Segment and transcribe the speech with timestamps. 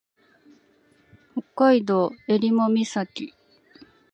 [1.35, 3.35] 北海道襟裳岬